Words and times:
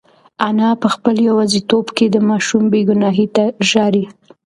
انا 0.49 0.69
په 0.81 0.87
خپل 0.95 1.15
یوازیتوب 1.29 1.85
کې 1.97 2.05
د 2.11 2.17
ماشوم 2.29 2.63
بې 2.71 2.81
گناهۍ 2.89 3.27
ته 3.35 3.43
ژاړي. 3.69 4.05